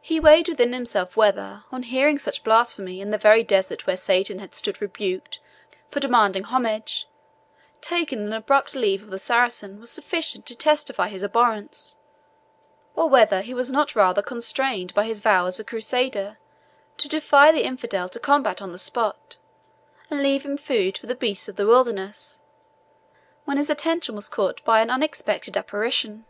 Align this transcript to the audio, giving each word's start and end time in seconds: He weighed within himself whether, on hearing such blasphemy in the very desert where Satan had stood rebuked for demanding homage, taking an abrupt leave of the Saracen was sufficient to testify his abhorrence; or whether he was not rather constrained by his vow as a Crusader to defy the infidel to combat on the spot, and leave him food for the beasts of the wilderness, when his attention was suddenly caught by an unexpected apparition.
He 0.00 0.18
weighed 0.18 0.48
within 0.48 0.72
himself 0.72 1.18
whether, 1.18 1.64
on 1.70 1.82
hearing 1.82 2.18
such 2.18 2.42
blasphemy 2.44 2.98
in 3.02 3.10
the 3.10 3.18
very 3.18 3.44
desert 3.44 3.86
where 3.86 3.94
Satan 3.98 4.38
had 4.38 4.54
stood 4.54 4.80
rebuked 4.80 5.38
for 5.90 6.00
demanding 6.00 6.44
homage, 6.44 7.06
taking 7.82 8.20
an 8.20 8.32
abrupt 8.32 8.74
leave 8.74 9.02
of 9.02 9.10
the 9.10 9.18
Saracen 9.18 9.78
was 9.78 9.90
sufficient 9.90 10.46
to 10.46 10.54
testify 10.56 11.08
his 11.08 11.22
abhorrence; 11.22 11.96
or 12.96 13.10
whether 13.10 13.42
he 13.42 13.52
was 13.52 13.70
not 13.70 13.94
rather 13.94 14.22
constrained 14.22 14.94
by 14.94 15.04
his 15.04 15.20
vow 15.20 15.44
as 15.44 15.60
a 15.60 15.64
Crusader 15.64 16.38
to 16.96 17.06
defy 17.08 17.52
the 17.52 17.64
infidel 17.66 18.08
to 18.08 18.18
combat 18.18 18.62
on 18.62 18.72
the 18.72 18.78
spot, 18.78 19.36
and 20.08 20.22
leave 20.22 20.42
him 20.46 20.56
food 20.56 20.96
for 20.96 21.06
the 21.06 21.14
beasts 21.14 21.48
of 21.50 21.56
the 21.56 21.66
wilderness, 21.66 22.40
when 23.44 23.58
his 23.58 23.68
attention 23.68 24.16
was 24.16 24.24
suddenly 24.24 24.54
caught 24.54 24.64
by 24.64 24.80
an 24.80 24.88
unexpected 24.88 25.54
apparition. 25.54 26.24